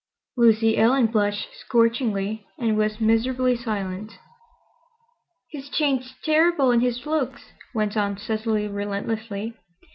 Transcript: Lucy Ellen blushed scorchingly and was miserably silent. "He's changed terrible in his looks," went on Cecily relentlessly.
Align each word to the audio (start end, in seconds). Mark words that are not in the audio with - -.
Lucy 0.35 0.77
Ellen 0.79 1.05
blushed 1.05 1.49
scorchingly 1.55 2.47
and 2.57 2.75
was 2.75 2.99
miserably 2.99 3.55
silent. 3.55 4.13
"He's 5.49 5.69
changed 5.69 6.15
terrible 6.23 6.71
in 6.71 6.79
his 6.79 7.05
looks," 7.05 7.51
went 7.75 7.95
on 7.95 8.17
Cecily 8.17 8.67
relentlessly. 8.67 9.53